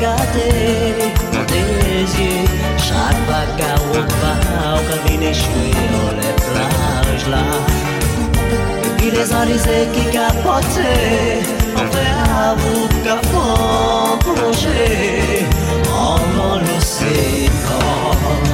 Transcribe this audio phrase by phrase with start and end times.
[0.00, 2.48] gâter mon désir.
[2.78, 7.44] Chaque vague au pas, comme échoué dans les plages là.
[8.96, 11.40] Puis les alizés qui capotaient,
[11.76, 13.18] en fait à vous qu'à
[14.24, 15.46] plonger
[15.92, 18.49] en l'océan.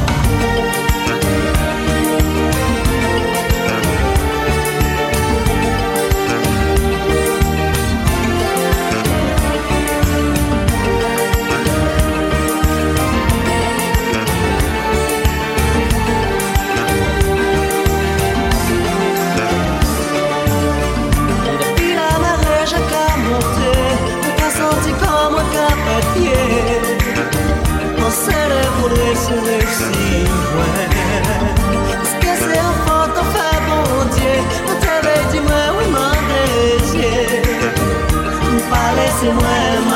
[39.26, 39.95] dancing where my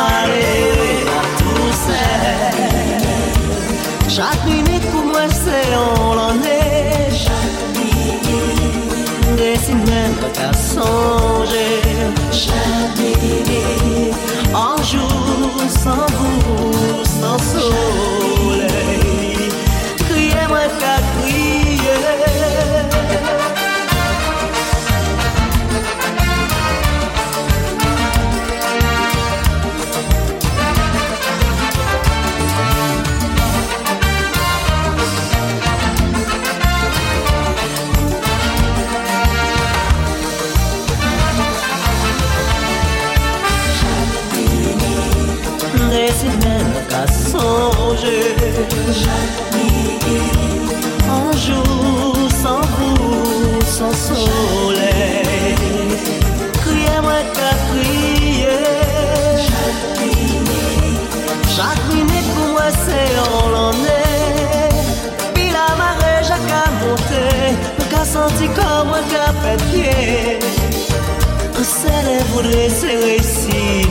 [72.33, 72.89] Por esse
[73.23, 73.91] sile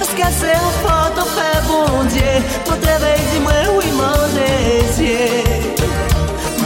[0.00, 4.48] Esqueceu se foto pe bundje Potrebe i di mă uimă de
[4.94, 5.28] ție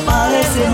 [0.04, 0.64] Pare se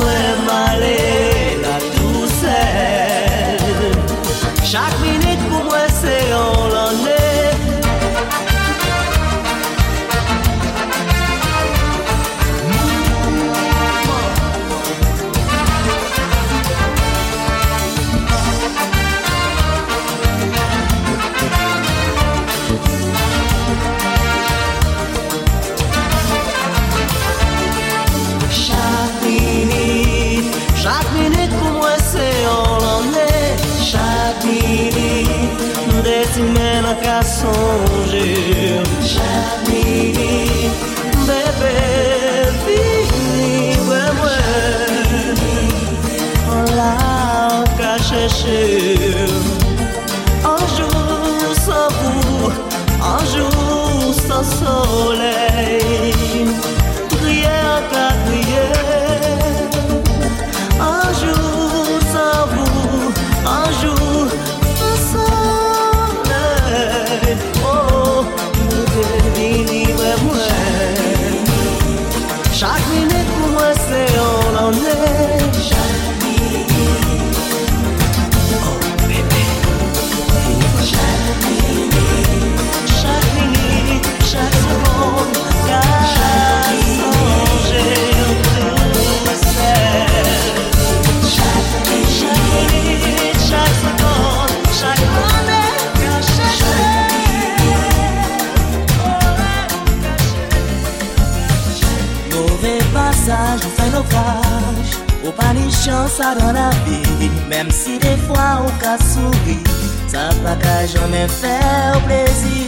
[105.84, 107.30] pas à dans la vie.
[107.48, 109.62] Même si des fois ou cas sourit
[110.06, 112.64] Ça pas qu'à jamais faire plaisir.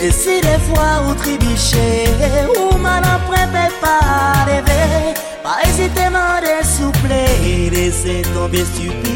[0.00, 2.04] Et si des fois ou tribicher
[2.56, 9.07] Ou mal après peut pas rêver Pas hésiter à dessouffler Laisser tomber stupidité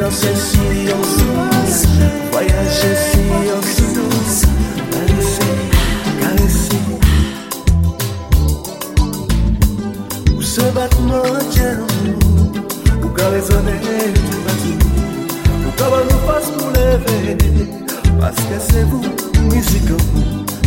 [0.00, 4.48] No sé si yo soy, vaya sé si yo soy,
[4.90, 5.44] parece,
[10.34, 10.96] O Usted bat é
[11.52, 11.84] quiero,
[13.04, 13.74] o cabeza de
[14.24, 15.72] tu o
[16.26, 17.68] faz por leve,
[18.18, 19.18] mas que se musical.
[19.42, 19.96] música,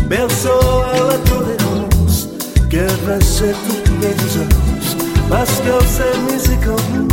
[0.10, 2.30] berço a la tolerance,
[2.70, 4.46] que vai ser tu mesmo,
[5.28, 7.13] mas que eu sei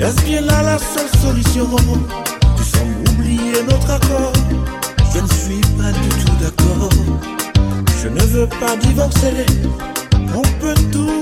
[0.00, 1.66] Est-ce bien là la seule solution?
[2.56, 4.32] Tu sembles oublier notre accord.
[5.12, 6.90] Je ne suis pas du tout d'accord.
[8.00, 9.44] Je ne veux pas divorcer.
[10.36, 11.17] On peut tout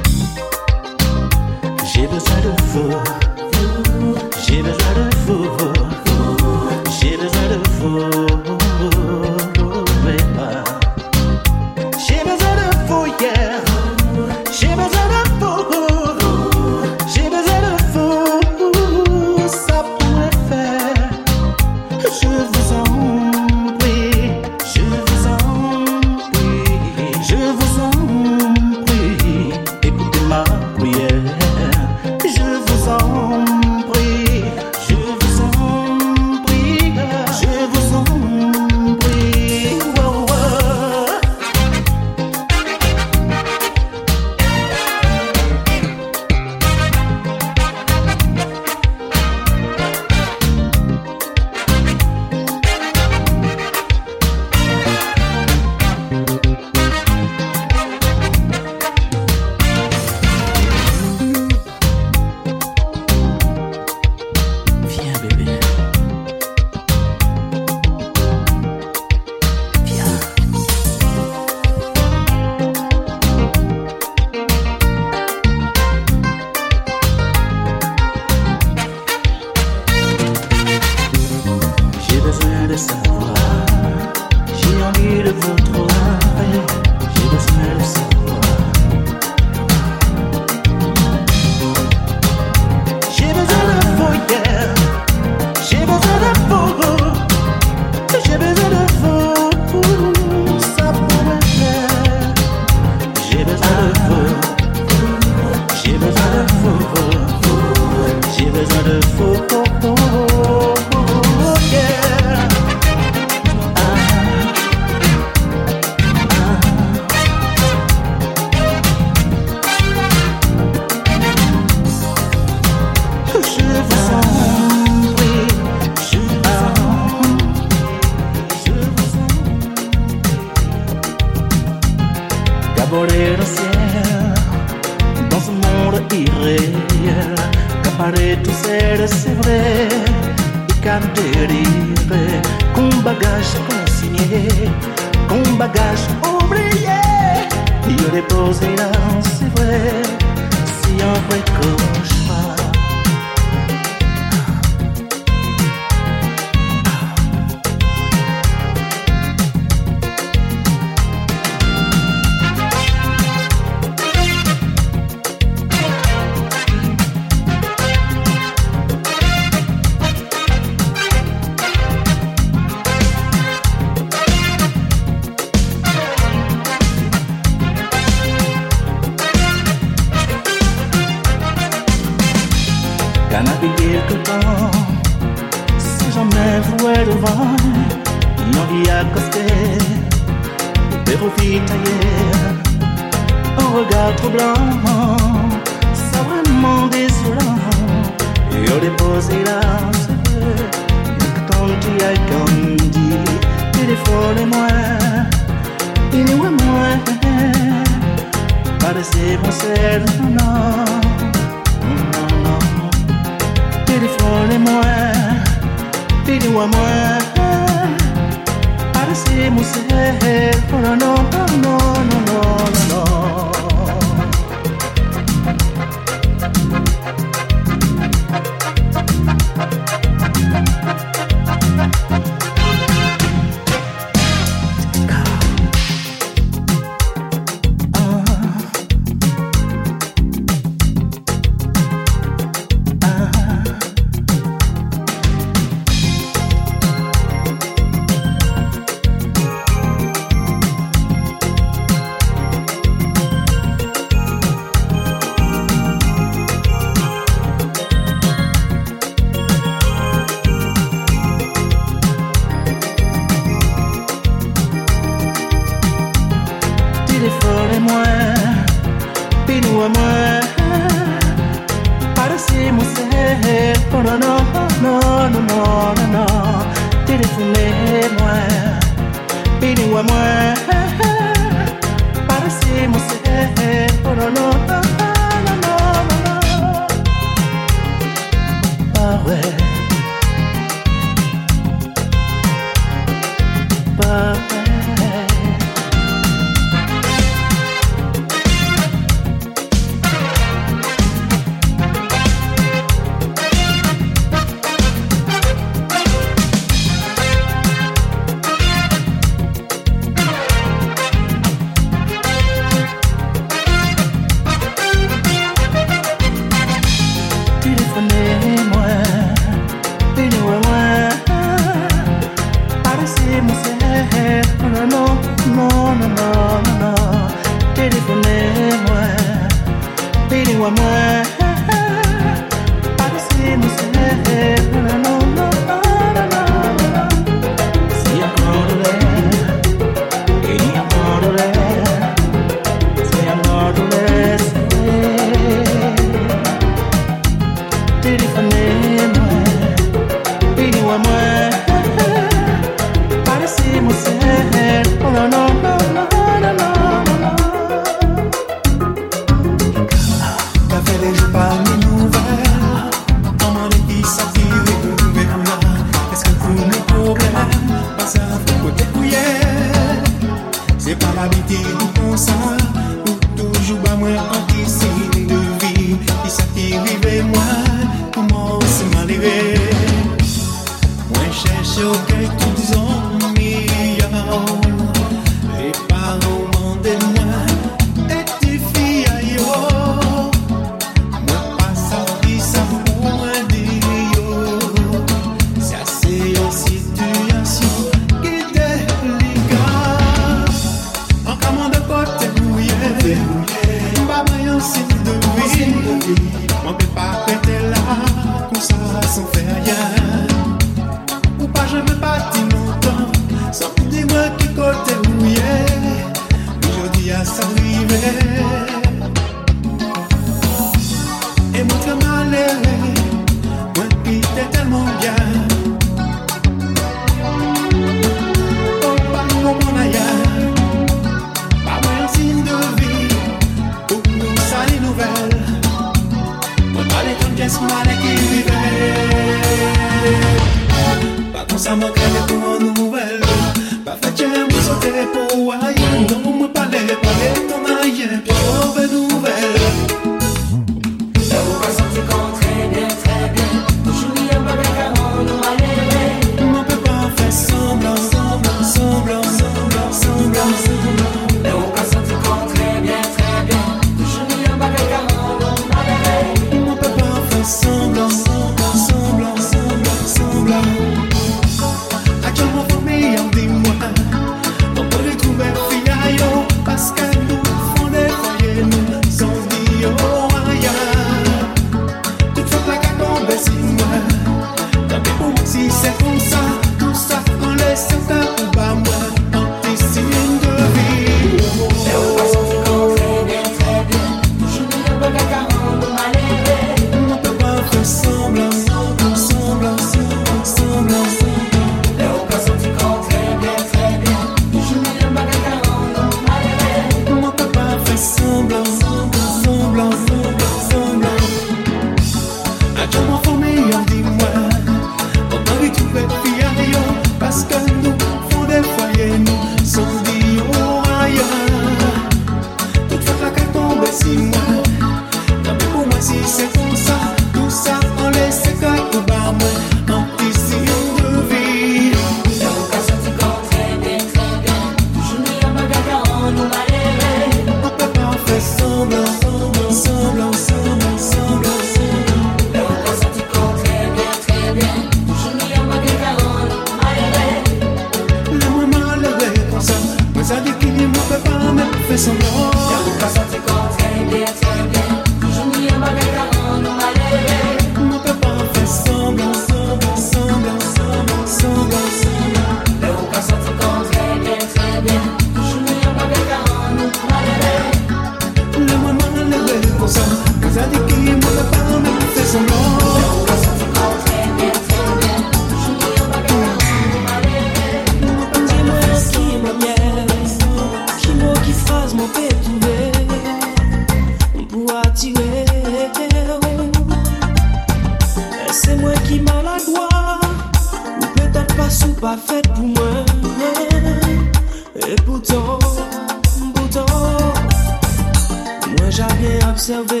[599.60, 600.00] observe.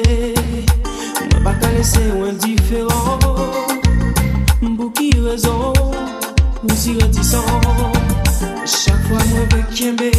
[1.20, 2.88] Mwen pa kalese ou indiferent
[4.62, 5.76] Mbou ki rezon
[6.64, 7.44] Ou si retisan
[8.64, 10.10] Chak fwa mwen vek yembe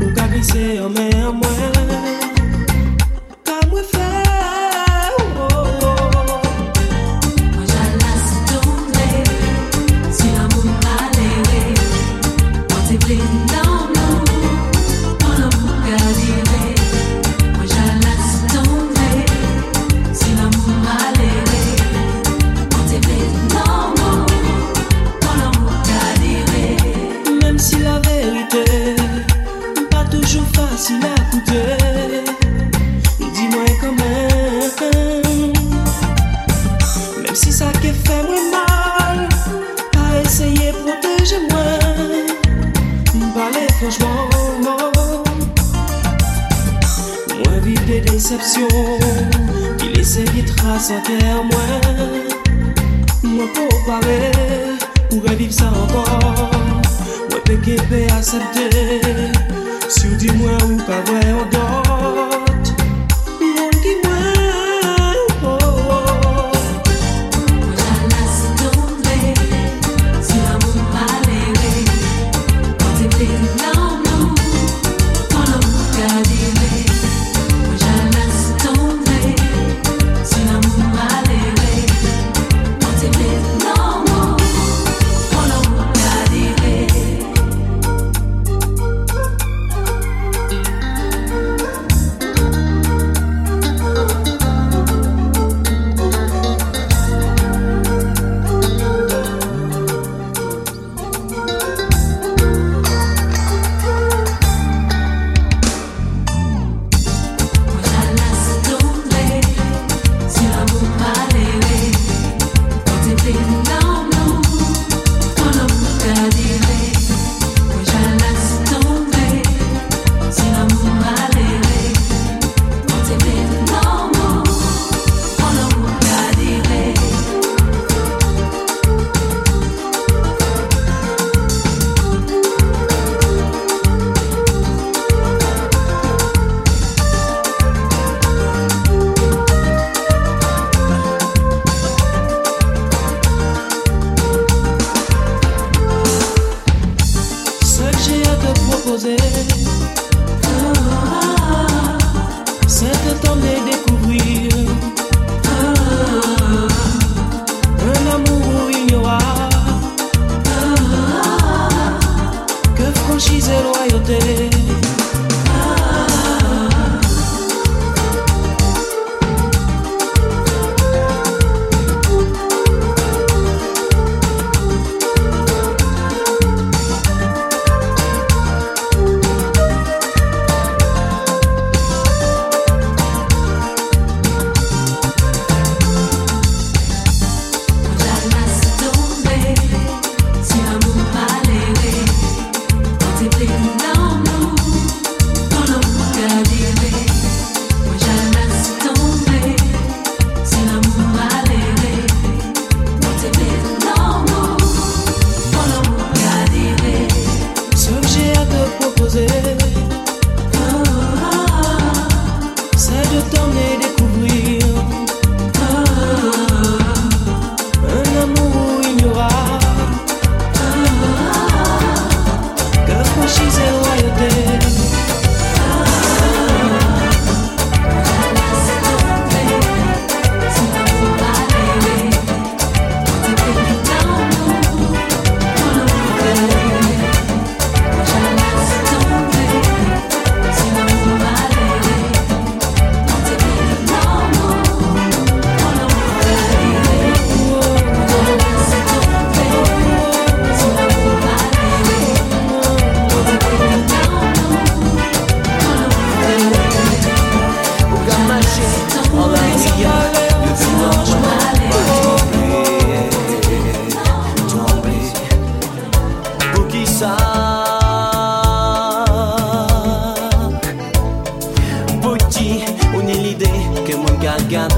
[0.00, 1.17] Ou ka glise yon men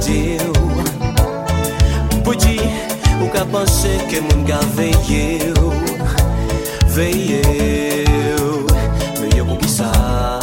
[0.05, 0.53] diyo
[2.19, 2.59] Mpouji,
[3.21, 5.73] ou ka panse ke moun ka veye yo
[6.91, 7.43] Veye
[8.35, 8.67] yo,
[9.21, 10.40] me yo pou ki sa.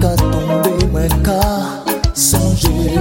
[0.00, 1.40] Ka tombe mwen ka
[2.12, 3.00] sonje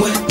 [0.00, 0.29] Mueve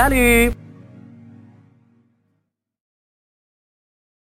[0.00, 0.59] salut